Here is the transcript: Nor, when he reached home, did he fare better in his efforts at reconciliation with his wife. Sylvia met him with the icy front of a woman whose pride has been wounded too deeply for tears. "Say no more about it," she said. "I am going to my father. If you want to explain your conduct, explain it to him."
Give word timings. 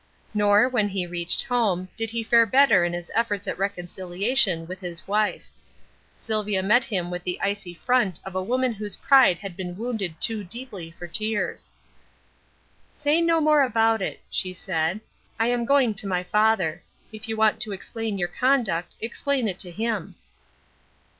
Nor, 0.33 0.67
when 0.67 0.87
he 0.89 1.05
reached 1.05 1.43
home, 1.43 1.87
did 1.95 2.09
he 2.09 2.23
fare 2.23 2.47
better 2.47 2.83
in 2.83 2.91
his 2.91 3.11
efforts 3.13 3.47
at 3.47 3.59
reconciliation 3.59 4.65
with 4.65 4.79
his 4.79 5.07
wife. 5.07 5.45
Sylvia 6.17 6.63
met 6.63 6.83
him 6.83 7.11
with 7.11 7.23
the 7.23 7.39
icy 7.39 7.75
front 7.75 8.19
of 8.25 8.33
a 8.33 8.41
woman 8.41 8.73
whose 8.73 8.97
pride 8.97 9.37
has 9.37 9.51
been 9.51 9.77
wounded 9.77 10.19
too 10.19 10.43
deeply 10.43 10.89
for 10.89 11.05
tears. 11.05 11.71
"Say 12.95 13.21
no 13.21 13.39
more 13.39 13.61
about 13.61 14.01
it," 14.01 14.19
she 14.31 14.53
said. 14.53 15.01
"I 15.39 15.49
am 15.49 15.65
going 15.65 15.93
to 15.93 16.07
my 16.07 16.23
father. 16.23 16.81
If 17.11 17.29
you 17.29 17.37
want 17.37 17.61
to 17.61 17.71
explain 17.71 18.17
your 18.17 18.27
conduct, 18.27 18.95
explain 19.01 19.47
it 19.47 19.59
to 19.59 19.69
him." 19.69 20.15